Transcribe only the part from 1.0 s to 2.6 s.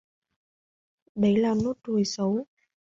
đấy là nốt ruồi xấu